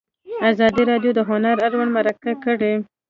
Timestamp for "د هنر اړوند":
1.15-1.91